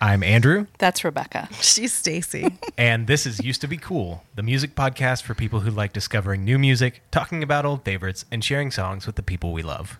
[0.00, 1.48] I'm Andrew, That's Rebecca.
[1.60, 2.56] She's Stacy.
[2.76, 6.44] and this is Used to Be Cool, the music podcast for people who like discovering
[6.44, 9.98] new music, talking about old favorites, and sharing songs with the people we love.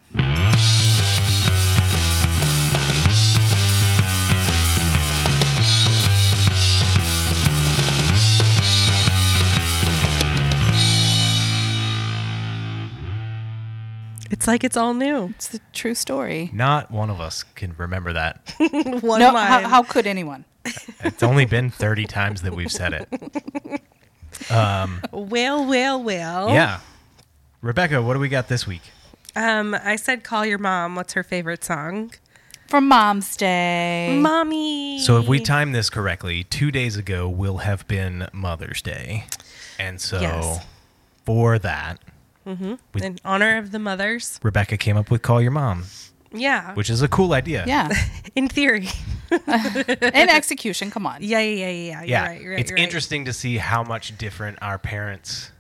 [14.31, 15.29] It's like it's all new.
[15.31, 16.51] It's the true story.
[16.53, 18.55] Not one of us can remember that.
[19.03, 19.47] One No, line.
[19.47, 20.45] how, how could anyone?
[21.05, 23.81] It's only been 30 times that we've said it.
[24.51, 26.51] Um, well, well, well.
[26.51, 26.81] Yeah.
[27.63, 28.83] Rebecca, what do we got this week?
[29.37, 30.95] Um, I said, call your mom.
[30.95, 32.13] What's her favorite song?
[32.67, 34.19] From Mom's Day.
[34.21, 34.99] Mommy.
[35.01, 39.25] So, if we time this correctly, two days ago will have been Mother's Day.
[39.79, 40.67] And so, Yes.
[41.25, 41.99] for that,
[42.95, 44.39] we- in honor of the mothers.
[44.43, 45.85] Rebecca came up with Call Your Mom,
[46.33, 46.75] Yeah.
[46.75, 47.65] which is a cool idea.
[47.67, 47.89] yeah.
[48.35, 48.89] in theory.
[49.31, 51.19] In execution, come on.
[51.23, 52.01] Yeah, yeah, yeah, yeah.
[52.01, 52.41] You're yeah, right.
[52.41, 52.61] You're right.
[52.61, 52.83] it's you're right.
[52.83, 55.53] interesting to see how much different our parents'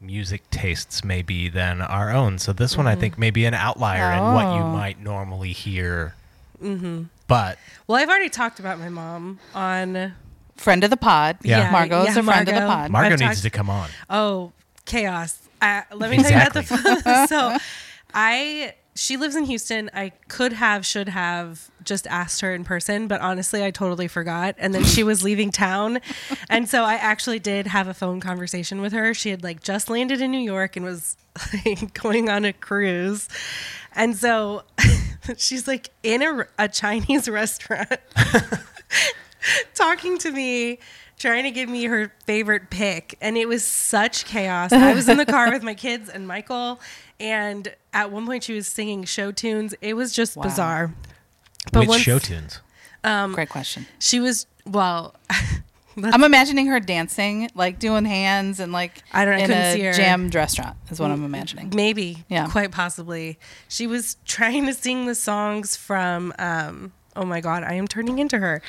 [0.00, 2.38] music tastes may be than our own.
[2.40, 4.70] So this one, I think, may be an outlier in what you Oh.
[4.72, 6.14] might normally hear.
[6.60, 7.04] Mm-hmm.
[7.28, 10.14] But Well, I've already talked about my mom on.
[10.56, 11.38] Friend of the pod.
[11.42, 11.70] Yeah.
[11.70, 12.90] Margot's Yeah, a friend of the pod.
[12.90, 13.88] Margot I've needs talked- to come on.
[14.10, 14.50] Oh,
[14.84, 15.38] chaos.
[15.62, 16.62] Uh, let me tell you about the.
[16.62, 17.26] Phone.
[17.28, 17.56] So,
[18.12, 19.90] I she lives in Houston.
[19.94, 24.54] I could have, should have just asked her in person, but honestly, I totally forgot.
[24.58, 26.00] And then she was leaving town,
[26.50, 29.14] and so I actually did have a phone conversation with her.
[29.14, 31.16] She had like just landed in New York and was
[31.64, 33.28] like, going on a cruise,
[33.94, 34.64] and so
[35.36, 38.00] she's like in a, a Chinese restaurant
[39.74, 40.78] talking to me,
[41.22, 43.16] trying to give me her favorite pick.
[43.20, 44.72] And it was such chaos.
[44.72, 46.80] I was in the car with my kids and Michael.
[47.20, 49.74] And at one point, she was singing show tunes.
[49.80, 50.42] It was just Wow.
[50.42, 50.94] bizarre.
[51.72, 52.60] Which once- show tunes?
[53.04, 53.86] Great question.
[53.98, 55.14] She was, well,
[56.02, 59.72] I'm imagining her dancing, like doing hands and like I don't- I in couldn't a
[59.74, 59.92] see her.
[59.92, 61.70] jammed restaurant is what I'm imagining.
[61.74, 62.48] maybe, Yeah.
[62.48, 63.38] quite possibly.
[63.68, 68.18] She was trying to sing the songs from, um, oh my God, I am turning
[68.18, 68.62] into her.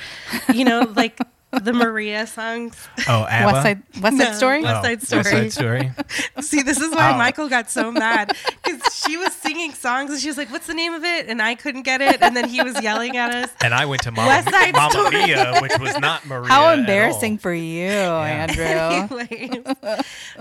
[0.53, 1.17] You know, like
[1.61, 2.75] the Maria songs.
[3.07, 3.45] Oh, ABBA.
[3.51, 4.33] West Side West Side No.
[4.33, 4.63] Story?
[4.63, 5.23] West Oh, Side Story.
[5.23, 5.91] West Side Story.
[6.41, 7.17] See, this is why Oh.
[7.17, 10.73] Michael got so mad because she was singing songs and she was like, "What's the
[10.73, 13.49] name of it?" and I couldn't get it, and then he was yelling at us.
[13.63, 15.25] And I went to Mama, West Side Mama Story.
[15.25, 16.47] Mia, which was not Maria.
[16.49, 17.37] How at embarrassing all.
[17.39, 18.65] for you, Andrew.
[19.31, 19.63] Anyways,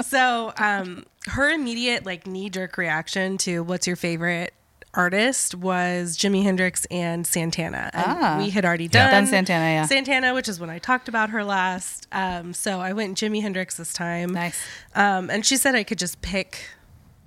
[0.03, 4.55] so um, her immediate like knee jerk reaction to "What's your favorite?"
[4.95, 7.91] Artist was Jimi Hendrix and Santana.
[7.95, 8.39] And Ah.
[8.39, 8.91] we had already Yeah.
[9.05, 9.87] done, Done Santana, yeah.
[9.87, 12.07] Santana, which is when I talked about her last.
[12.13, 14.33] Um, so I went Jimi Hendrix this time.
[14.33, 14.59] Nice.
[14.95, 16.69] Um, and she said I could just pick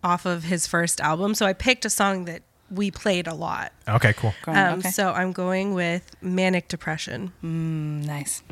[0.03, 1.33] off of his first album.
[1.33, 3.71] So I picked a song that we played a lot.
[3.87, 4.33] Okay, cool.
[4.47, 4.89] Um, okay.
[4.91, 7.31] So I'm going with Manic Depression.
[7.43, 8.43] Mm, nice.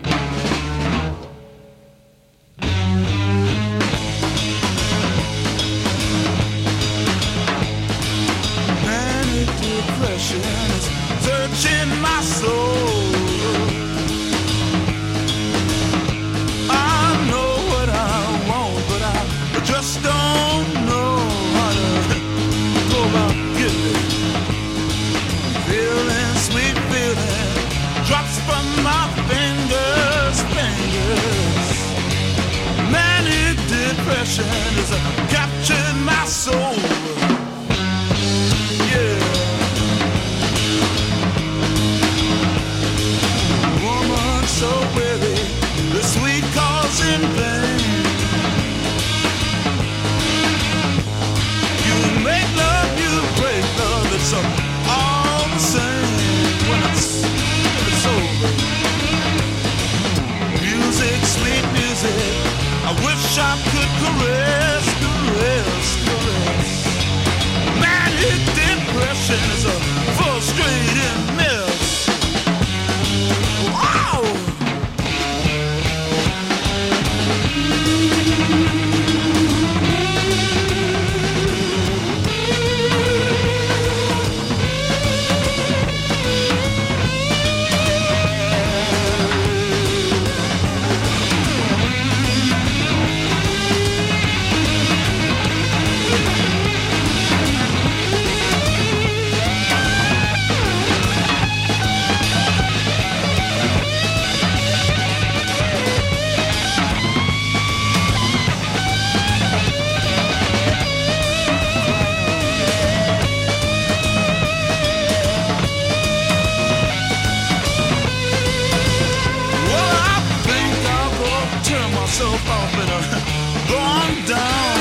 [123.72, 123.84] go
[124.28, 124.78] down.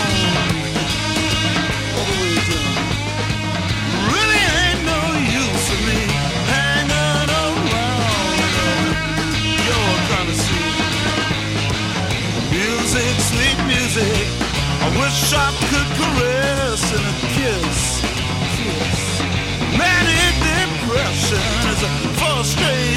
[1.96, 2.84] All the way down.
[4.12, 5.00] Really ain't no
[5.42, 6.00] use for me
[6.52, 8.86] hanging around.
[9.66, 10.92] You're kind of sweet.
[12.56, 14.24] Music, sweet music.
[14.84, 17.80] I wish I could caress and a kiss.
[18.56, 19.00] Kiss.
[19.78, 22.91] Manic depression is a frustrating.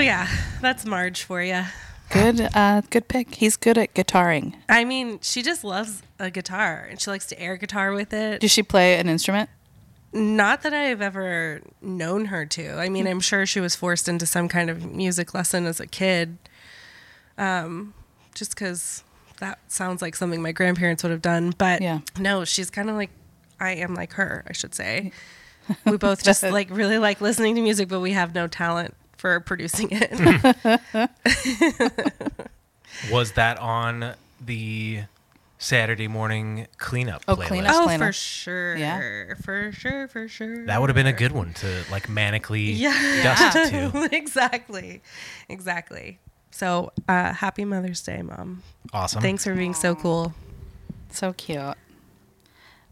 [0.00, 0.28] So yeah,
[0.62, 1.62] that's Marge for you.
[2.08, 3.34] Good, uh, good pick.
[3.34, 4.54] He's good at guitaring.
[4.66, 8.40] I mean, she just loves a guitar and she likes to air guitar with it.
[8.40, 9.50] Does she play an instrument?
[10.14, 12.78] Not that I've ever known her to.
[12.78, 15.86] I mean, I'm sure she was forced into some kind of music lesson as a
[15.86, 16.38] kid.
[17.36, 17.92] Um,
[18.34, 19.04] just because
[19.38, 21.52] that sounds like something my grandparents would have done.
[21.58, 21.98] But Yeah.
[22.18, 23.10] no, she's kind of like
[23.60, 25.12] I am like her, I should say.
[25.84, 29.38] We both just like really like listening to music, but we have no talent for
[29.40, 30.10] producing it.
[33.10, 34.14] Was that on
[34.44, 35.00] the
[35.58, 37.46] Saturday morning cleanup Oh, playlist?
[37.48, 37.74] cleanup.
[37.74, 38.06] oh, Planner.
[38.06, 38.76] for sure.
[38.76, 39.34] Yeah.
[39.42, 40.66] For sure, for sure.
[40.66, 43.22] That would have been a good one to like manically Yeah.
[43.22, 44.08] dust to.
[44.12, 45.02] exactly.
[45.48, 46.18] Exactly.
[46.50, 48.62] So, uh, happy Mother's Day, Mom.
[48.92, 49.22] Awesome.
[49.22, 50.34] Thanks for being so cool.
[51.10, 51.76] So cute.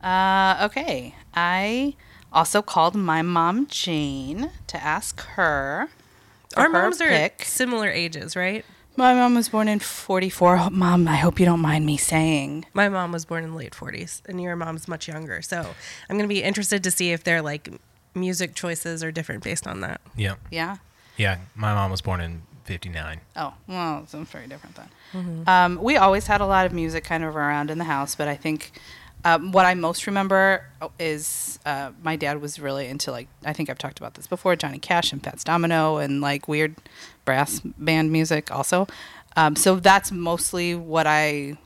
[0.03, 1.15] Uh, okay.
[1.35, 1.97] I
[2.33, 5.89] also called my mom, Jane, to ask her.
[6.59, 7.43] For Our her moms are pick.
[7.45, 8.65] similar ages, right?
[8.97, 10.71] My mom was born in 44.
[10.71, 12.65] Mom, I hope you don't mind me saying.
[12.75, 15.41] My mom was born in the late 40s, and your mom's much younger.
[15.41, 17.69] So, I'm going to be interested to see if their like
[18.15, 20.01] music choices are different based on that.
[20.17, 20.35] Yeah.
[20.51, 20.79] Yeah.
[21.17, 21.39] Yeah.
[21.55, 23.21] My mom was born in 59.
[23.37, 25.45] Oh, well, it's very different then.
[25.47, 28.27] Um, we always had a lot of music kind of around in the house, but
[28.27, 28.73] I think
[29.25, 30.65] um, what I most remember
[30.99, 34.55] is uh, my dad was really into, like, I think I've talked about this before
[34.57, 36.77] Johnny Cash and Fats Domino and, like, weird
[37.25, 38.87] brass band music also.
[39.37, 41.59] Um, so that's mostly what I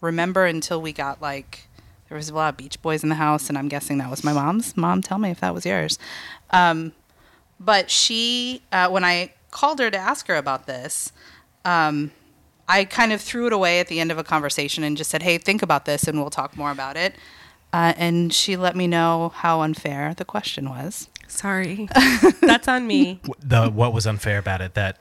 [0.00, 1.68] remember until we got, like,
[2.08, 4.24] there was a lot of Beach Boys in the house, and I'm guessing that was
[4.24, 4.76] my mom's.
[4.76, 5.98] Mom, tell me if that was yours.
[6.50, 6.92] Um,
[7.60, 11.12] but she, uh, when I called her to ask her about this,
[11.64, 12.12] um,
[12.68, 15.22] I kind of threw it away at the end of a conversation and just said,
[15.22, 17.14] "Hey, think about this, and we'll talk more about it."
[17.72, 21.08] Uh, and she let me know how unfair the question was.
[21.26, 21.88] Sorry.
[22.40, 23.20] That's on me.
[23.40, 24.98] The what was unfair about it that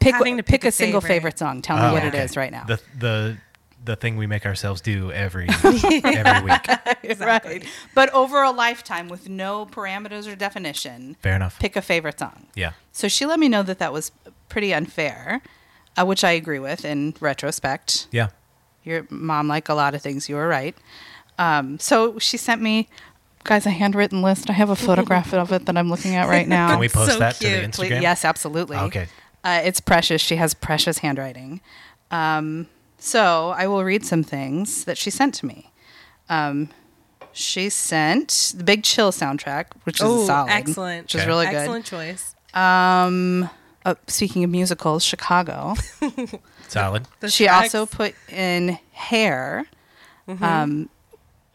[0.00, 1.14] Pick, Having to pick, pick a a single favorite.
[1.14, 1.60] favorite song.
[1.62, 2.22] Tell me Oh, what it okay.
[2.22, 2.64] is right now.
[2.64, 3.36] The the
[3.84, 6.68] the thing we make ourselves do every every week.
[7.18, 7.64] Right.
[7.94, 11.58] But over a lifetime with no parameters or definition, Fair enough.
[11.58, 12.46] pick a favorite song.
[12.54, 12.72] Yeah.
[12.92, 14.12] So she let me know that that was
[14.48, 15.40] pretty unfair,
[15.96, 18.08] uh, which I agree with in retrospect.
[18.10, 18.28] Yeah.
[18.84, 20.76] Your mom, like a lot of things, you were right.
[21.38, 22.88] Um, so she sent me,
[23.44, 24.48] guys, a handwritten list.
[24.50, 26.70] I have a photograph of it that I'm looking at right now.
[26.70, 27.72] Can we post so that to the cute.
[27.72, 28.02] Please- Instagram?
[28.02, 28.76] Yes, absolutely.
[28.76, 29.06] Okay.
[29.44, 30.20] Uh, it's precious.
[30.20, 31.60] She has precious handwriting.
[32.10, 32.66] Um,
[32.98, 35.70] so I will read some things that she sent to me.
[36.28, 36.70] Um,
[37.32, 41.04] she sent the Big Chill soundtrack, which is Oh, solid, excellent.
[41.04, 41.54] which is really good.
[41.54, 42.34] Excellent choice.
[42.54, 43.48] Um,
[43.90, 45.74] uh, speaking of musicals, Chicago.
[46.68, 47.06] Solid.
[47.20, 49.66] The she tracks- also put in Hair,
[50.28, 50.88] um,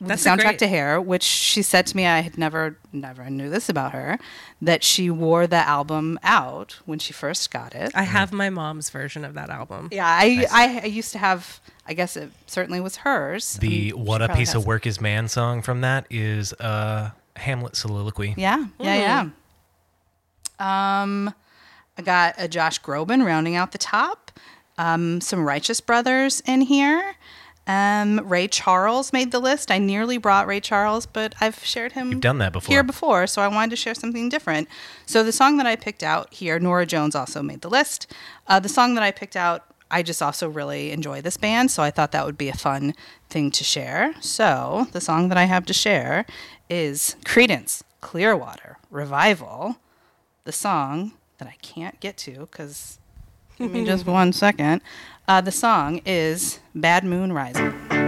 [0.02, 2.78] the That's a soundtrack great- to Hair, which she said to me I had never,
[2.92, 4.18] never knew this about her,
[4.62, 7.92] that she wore the album out when she first got it.
[7.96, 9.90] I have my mom's version of that album.
[9.92, 11.62] yeah, I, I, I used to have.
[11.86, 13.54] I guess it certainly was hers.
[13.58, 17.14] The and What a Piece has of Work is Man song from that is a
[17.36, 18.34] Hamlet soliloquy.
[18.38, 19.30] Yeah, yeah,
[20.60, 21.02] yeah.
[21.04, 21.34] Um,
[21.98, 24.32] I got a Josh Groban rounding out the top.
[24.78, 27.16] Um, some Righteous Brothers in here.
[27.66, 29.72] Um, Ray Charles made the list.
[29.72, 32.74] I nearly brought Ray Charles, but I've shared him You've done that before.
[32.74, 34.68] here before, so I wanted to share something different.
[35.06, 38.12] So the song that I picked out here, Norah Jones also made the list.
[38.48, 41.84] Uh, the song that I picked out, I just also really enjoy this band, so
[41.84, 42.96] I thought that would be a fun
[43.30, 44.14] thing to share.
[44.20, 46.26] So the song that I have to share
[46.70, 49.78] is Creedence Clearwater Revival.
[50.44, 53.00] The song that I can't get to because
[53.58, 54.82] give me just one second.
[55.28, 58.03] Uh, the song is Bad Moon Rising.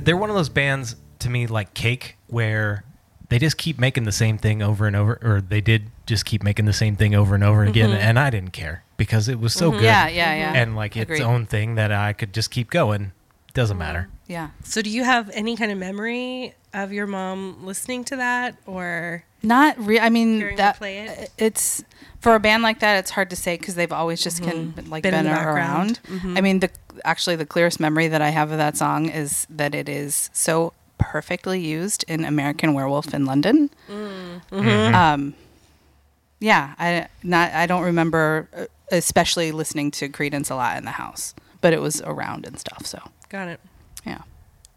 [0.00, 0.06] Good.
[0.06, 2.84] They're one of those bands to me like Cake where
[3.28, 6.42] they just keep making the same thing over and over or they did just keep
[6.42, 8.00] making the same thing over and over again mm-hmm.
[8.00, 9.78] and I didn't care because it was so mm-hmm.
[9.78, 9.84] good.
[9.84, 10.52] Yeah, yeah, yeah.
[10.54, 13.12] And like its own thing that I could just keep going.
[13.54, 14.08] Doesn't matter.
[14.26, 14.50] Yeah.
[14.62, 19.24] So, do you have any kind of memory of your mom listening to that, or
[19.42, 21.18] Not re- I mean that play it?
[21.18, 21.84] Uh, it's
[22.20, 22.98] for a band like that.
[22.98, 24.90] It's hard to say because they've always just can mm-hmm.
[24.90, 26.00] like Been been, in the around.
[26.04, 26.36] Mm-hmm.
[26.36, 26.70] I mean, the
[27.04, 30.72] actually the clearest memory that I have of that song is that it is so
[30.98, 33.70] perfectly used in American Werewolf in London.
[33.88, 34.94] Mm-hmm.
[34.94, 35.34] Um,
[36.38, 40.92] yeah, I not I don't remember uh, especially listening to Creedence a lot in the
[40.92, 42.86] house, but it was around and stuff.
[42.86, 43.00] So
[43.30, 43.60] got it?
[44.04, 44.18] yeah.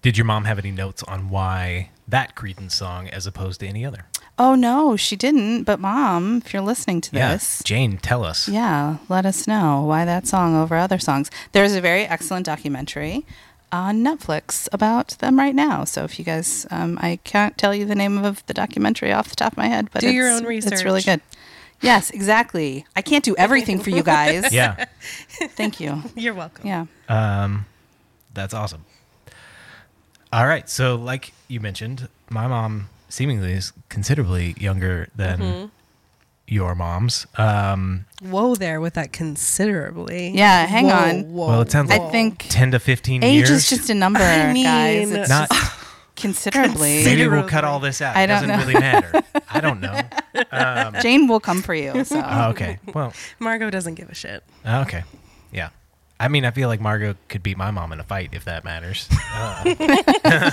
[0.02, 3.86] Did your mom have any notes on why that Creedence song as opposed to any
[3.86, 4.06] other?
[4.38, 5.64] Oh no, she didn't.
[5.64, 7.34] But mom, if you're listening to Yeah.
[7.34, 8.50] this, Jane, tell us.
[8.50, 11.30] Yeah, let us know why that song over other songs.
[11.54, 13.26] There's a very excellent documentary
[13.72, 15.84] on Netflix about them right now.
[15.86, 19.30] So if you guys, um, I can't tell you the name of the documentary off
[19.30, 20.74] the top of my head, but Do it's, your own research.
[20.74, 21.22] It's really good.
[21.82, 22.86] Yes, exactly.
[22.96, 24.52] I can't do everything for you guys.
[24.54, 24.86] Yeah.
[25.56, 26.04] Thank you.
[26.16, 26.68] You're welcome.
[26.68, 26.86] Yeah.
[27.10, 27.66] Um,
[28.34, 28.86] that's awesome.
[30.32, 30.68] All right.
[30.70, 35.66] So, like you mentioned, my mom seemingly is considerably younger than Mm-hmm.
[36.48, 37.28] your mom's.
[37.38, 40.30] Um, Whoa, there with that considerably.
[40.30, 41.34] Yeah, hang Whoa, on.
[41.34, 43.50] Whoa, well, it sounds I like think 10 to 15 age years.
[43.52, 45.12] is just a number, I mean, guys.
[45.12, 45.50] It's not.
[45.52, 45.72] just
[46.16, 47.04] considerably.
[47.06, 48.16] Maybe we'll cut all this out.
[48.16, 48.58] I It don't doesn't know.
[48.66, 49.22] really matter.
[49.50, 50.00] I don't know.
[50.52, 52.04] Um, Jane will come for you.
[52.04, 52.80] So oh, okay.
[52.94, 54.44] Well, Margot doesn't give a shit.
[54.66, 55.04] okay.
[55.52, 55.70] Yeah.
[56.24, 58.64] I mean, I feel like Margot could beat my mom in a fight if that
[58.64, 59.10] matters.
[59.34, 59.64] Uh,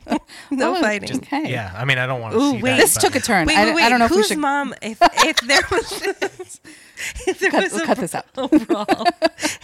[0.50, 1.08] No Oh, fighting.
[1.08, 1.50] just- okay.
[1.50, 1.72] yeah.
[1.74, 2.70] I mean, I don't want to Ooh, see wait.
[2.72, 2.76] that.
[2.78, 3.46] This but- took a turn.
[3.46, 3.84] Wait, I, wait, wait.
[3.84, 4.74] I don't know if Whose should mom?
[4.82, 6.60] If if there was
[7.26, 8.32] if there cut, was we'll a cut this out.
[8.34, 9.04] brawl,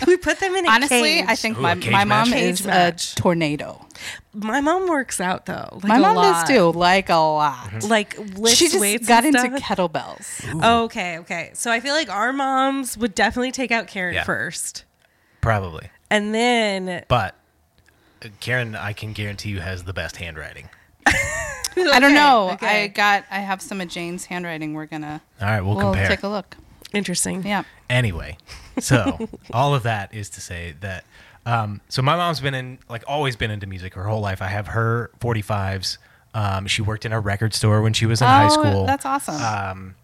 [0.06, 1.24] we put them in a Honestly, cage.
[1.28, 2.40] I think Ooh, my, my mom match?
[2.40, 3.12] is match.
[3.12, 3.84] a tornado.
[4.32, 5.68] my mom works out though.
[5.72, 6.46] Like my a mom lot.
[6.46, 7.82] does too, like a lot.
[7.84, 9.60] Like lifts She just weights got and into stuff.
[9.78, 10.58] kettlebells.
[10.62, 11.50] Oh, okay, okay.
[11.54, 14.24] So I feel like our moms would definitely take out Karen Yeah.
[14.24, 14.84] first,
[15.46, 15.90] Probably.
[16.10, 17.34] and then But
[18.24, 20.68] uh, Karen, I can guarantee you, has the best handwriting.
[21.06, 22.50] I don't know.
[22.52, 22.84] okay.
[22.84, 23.24] I got.
[23.30, 24.74] I have some of Jane's handwriting.
[24.74, 25.20] We're gonna.
[25.40, 26.08] All right, we'll, We'll compare.
[26.08, 26.56] take a look.
[26.94, 27.46] interesting.
[27.46, 27.64] Yeah.
[27.90, 28.38] Anyway,
[28.78, 31.04] so all of that is to say that
[31.44, 34.40] um, so my mom's been in like always been into music her whole life.
[34.42, 35.98] I have her 45s.
[36.34, 38.86] Um, she worked in a record store when she was in high Oh, school.
[38.86, 39.36] that's awesome.
[39.36, 39.94] Um,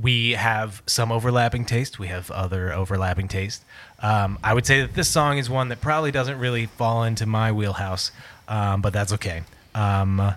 [0.00, 1.98] we have some overlapping taste.
[1.98, 3.64] We have other overlapping taste.
[4.00, 7.24] Um, I would say that this song is one that probably doesn't really fall into
[7.26, 8.12] my wheelhouse,
[8.46, 9.42] um, but that's okay.
[9.74, 10.34] Um,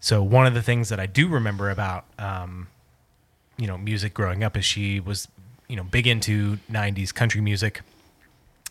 [0.00, 2.68] so one of the things that I do remember about um,
[3.56, 5.28] you know music growing up is she was
[5.68, 7.82] you know big into 90s country music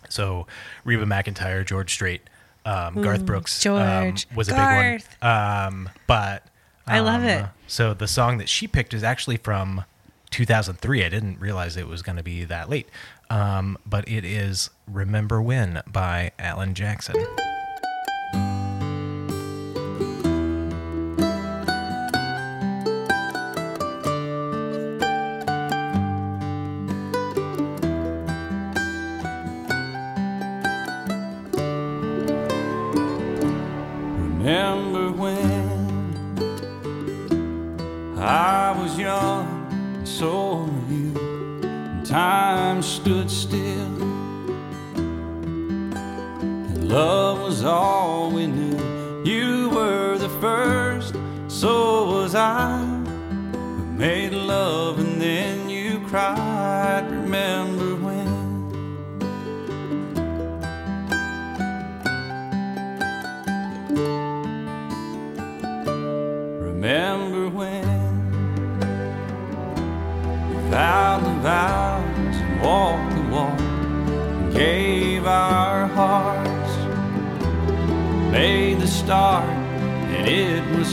[0.10, 0.48] so
[0.86, 2.22] reba mcentire george strait
[2.66, 3.76] um, garth brooks um,
[4.12, 4.28] George.
[4.36, 5.10] was a Garth.
[5.10, 6.44] big one um, but
[6.88, 7.46] I love it.
[7.68, 9.84] so the song that she picked is actually from
[10.30, 12.90] 2003 i didn't realize it was going to be that late.
[13.30, 17.16] Um, but it is remember when by alan jackson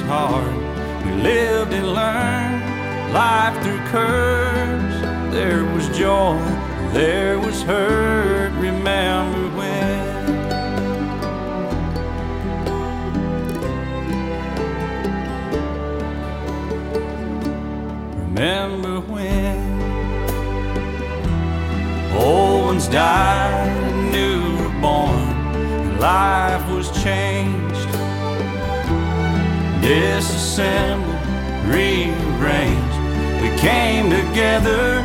[0.07, 0.55] hard.
[1.05, 4.95] We lived and learned life through curves.
[5.33, 6.39] There was joy,
[6.93, 8.53] there was hurt.
[8.53, 10.05] Remember when?
[18.35, 19.65] Remember when
[22.17, 26.44] old ones died and new were born, life
[29.85, 31.15] disassembled,
[31.67, 32.97] rearranged.
[33.43, 35.03] We came together,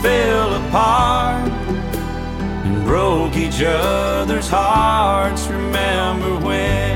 [0.00, 1.50] fell apart,
[2.64, 5.46] and broke each other's hearts.
[5.48, 6.91] Remember when?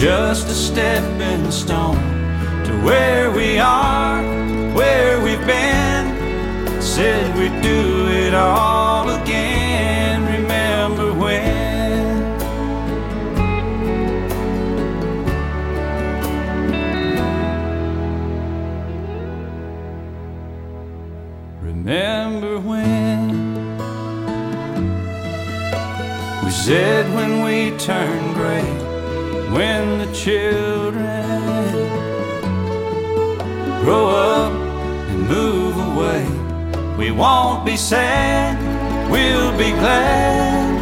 [0.00, 1.94] Just a stepping stone
[2.64, 4.22] to where we are,
[4.72, 6.80] where we've been.
[6.80, 12.38] Said we'd do it all again Remember when?
[21.60, 23.76] Remember when?
[26.42, 28.89] We said when we turn gray,
[29.52, 31.22] when the children
[33.82, 34.52] grow up
[35.10, 36.24] and move away,
[36.96, 38.56] we won't be sad,
[39.10, 40.78] we'll be glad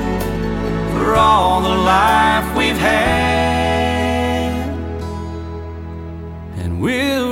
[0.93, 4.69] for all the life we've had,
[6.59, 7.28] and we'll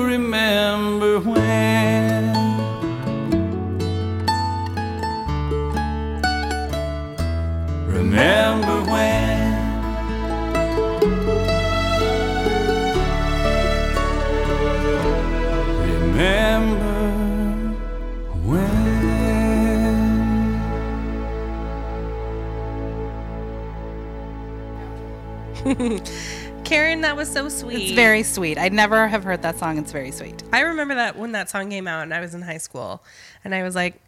[26.65, 27.83] Karen, that was so sweet.
[27.91, 28.59] It's very sweet.
[28.59, 29.79] I'd never have heard that song.
[29.79, 30.43] It's very sweet.
[30.53, 33.05] I remember that when that song came out and I was in high school
[33.45, 34.01] and I was like,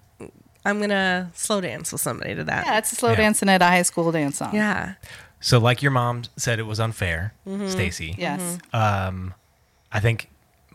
[0.64, 2.66] I'm gonna slow dance with somebody to that.
[2.66, 3.16] Yeah, it's a slow Yeah.
[3.16, 4.54] dancing at a high school dance song.
[4.54, 4.94] Yeah.
[5.40, 7.32] So, like your mom said, it was unfair,
[7.68, 8.16] Stacy.
[8.18, 8.58] Yes.
[8.72, 9.34] Um,
[9.92, 10.28] I think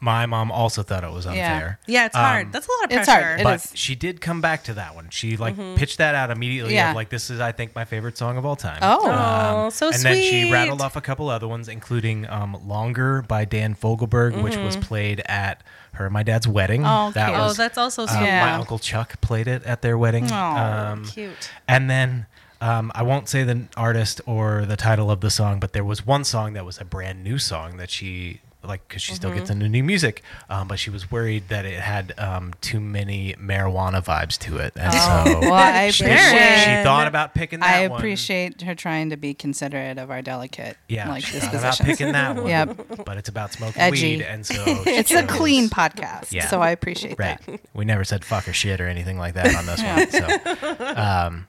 [0.03, 1.79] my mom also thought it was unfair.
[1.87, 2.51] Yeah, it's Um, hard.
[2.51, 2.99] That's a lot of pressure.
[2.99, 3.39] it's hard.
[3.39, 3.71] It but is.
[3.73, 5.07] she did come back to that one.
[5.09, 6.73] She like pitched that out immediately.
[6.73, 6.89] Yeah.
[6.89, 8.79] Of, like this is, I think, my favorite song of all time.
[8.81, 8.99] Oh.
[9.03, 10.03] Oh, so and sweet.
[10.03, 14.57] then she rattled off a couple other ones, including um, "Longer" by Dan Fogelberg, which
[14.57, 15.63] was played at
[15.93, 16.83] her and my dad's wedding.
[16.85, 17.39] Oh, that cute.
[17.39, 18.25] Oh, that's also um, sweet.
[18.25, 18.45] Yeah.
[18.45, 20.29] my uncle Chuck played it at their wedding.
[20.31, 21.49] Aw, um, Cute.
[21.67, 22.25] and then
[22.61, 26.05] um, I won't say the artist or the title of the song, but there was
[26.05, 29.49] one song that was a brand new song that she like because she still gets
[29.49, 34.03] into new music, um, but she was worried that it had um, too many marijuana
[34.03, 36.59] vibes to it, and so Well, I she, appreciate.
[36.59, 37.99] she thought about picking that I one.
[37.99, 42.11] appreciate her trying to be considerate of our delicate Yeah, like she thought about picking
[42.13, 42.47] that one.
[42.47, 43.03] Yep.
[43.05, 44.17] but it's about smoking Edgy.
[44.17, 44.53] weed, and so
[44.85, 46.47] It's she a clean podcast, Yeah.
[46.47, 47.39] so I appreciate Right.
[47.45, 47.59] that.
[47.73, 50.77] We never said fuck or shit or anything like that on this one.
[50.79, 51.47] So, um,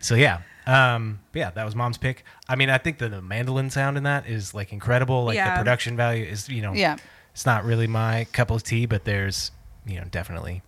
[0.00, 0.40] so yeah.
[0.66, 2.24] Um, but yeah, that was mom's pick.
[2.48, 5.24] I mean, I think the, the mandolin sound in that is like incredible.
[5.24, 5.54] Like Yeah.
[5.54, 6.96] the production value is, you know, Yeah.
[7.32, 9.52] it's not really my cup of tea, but there's,
[9.86, 10.62] you know, definitely.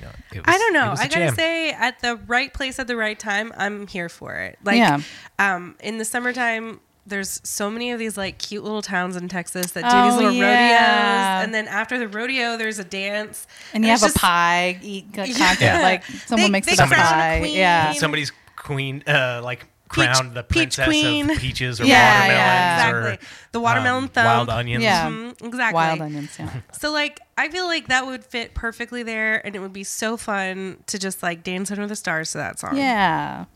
[0.00, 0.90] You know, it was, I don't it know.
[0.90, 1.34] was a I gotta jam.
[1.34, 4.56] say, at the right place at the right time, I'm here for it.
[4.62, 5.00] Like, Yeah.
[5.40, 9.72] um, in the summertime, there's so many of these like cute little towns in Texas
[9.72, 11.38] that do Oh, these little yeah.
[11.38, 14.78] rodeos, and then after the rodeo, there's a dance, And you it's have a pie,
[14.82, 15.80] eat like, Yeah.
[15.82, 17.38] like someone They- makes they it a crown a pie.
[17.40, 17.56] queen.
[17.56, 17.92] Yeah.
[17.94, 18.30] somebody's
[18.68, 21.30] queen, uh, like crowned the peach princess queen.
[21.30, 22.90] of peaches or Yeah, watermelons yeah.
[22.90, 23.28] or Exactly.
[23.52, 24.26] The watermelon um, thump.
[24.26, 24.84] wild onions.
[24.84, 25.08] Yeah.
[25.08, 25.74] Mhm, exactly.
[25.74, 26.50] Wild onions, yeah.
[26.78, 30.16] So like I feel like that would fit perfectly there and it would be so
[30.18, 32.76] fun to just like dance under the stars to that song.
[32.76, 33.46] Yeah.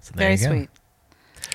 [0.00, 0.52] So there Very you go.
[0.54, 0.68] sweet.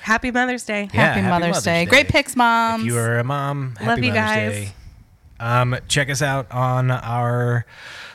[0.02, 0.88] Happy Mother's Day.
[0.94, 1.84] Yeah, happy, happy Mother's, Mother's Day.
[1.84, 1.90] Day.
[1.90, 2.82] Great picks, moms.
[2.84, 4.52] If you are a mom, happy Love you Mother's guys.
[4.52, 4.72] Day.
[5.40, 7.66] Um, check us out on our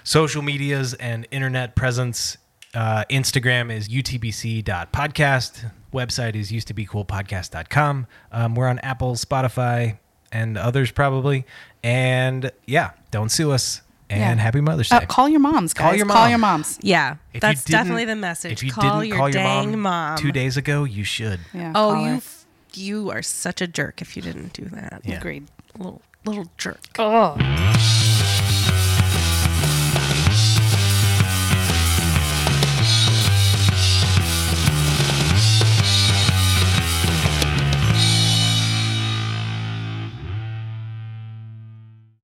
[0.05, 2.37] social medias and internet presence.
[2.73, 5.71] Uh, Instagram is utbc.podcast.
[5.93, 8.07] Website is used to be coolpodcast.com.
[8.31, 9.97] Um, we're on Apple, Spotify,
[10.31, 11.45] and others probably.
[11.83, 13.81] And yeah, don't sue us.
[14.09, 14.43] And Yeah.
[14.43, 15.05] happy Mother's Uh, Day.
[15.05, 15.83] call your moms, guys.
[15.85, 16.17] Call your mom.
[16.17, 16.77] Call your moms.
[16.81, 17.15] Yeah.
[17.33, 18.51] If that's definitely the message.
[18.51, 20.17] If you call didn't your call your dang mom, mom.
[20.17, 21.39] two days ago, you should.
[21.53, 21.71] Yeah.
[21.75, 25.01] Oh, you f- you are such a jerk if you didn't do that.
[25.05, 25.15] Yeah.
[25.17, 25.47] Agreed.
[25.77, 26.79] Little little jerk.
[26.99, 27.37] Oh.